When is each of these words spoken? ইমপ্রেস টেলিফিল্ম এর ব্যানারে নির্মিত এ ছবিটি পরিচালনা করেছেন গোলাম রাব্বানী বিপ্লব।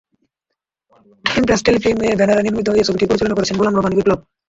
ইমপ্রেস 1.25 1.61
টেলিফিল্ম 1.63 1.99
এর 2.03 2.17
ব্যানারে 2.19 2.41
নির্মিত 2.43 2.67
এ 2.71 2.87
ছবিটি 2.87 3.05
পরিচালনা 3.07 3.37
করেছেন 3.37 3.57
গোলাম 3.57 3.73
রাব্বানী 3.75 3.95
বিপ্লব। 3.97 4.19